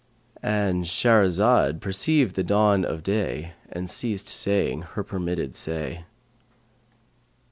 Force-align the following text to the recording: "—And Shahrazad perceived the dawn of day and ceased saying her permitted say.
"—And 0.41 0.85
Shahrazad 0.85 1.79
perceived 1.79 2.33
the 2.35 2.41
dawn 2.43 2.83
of 2.85 3.03
day 3.03 3.53
and 3.71 3.87
ceased 3.87 4.27
saying 4.29 4.81
her 4.97 5.03
permitted 5.03 5.53
say. 5.53 6.05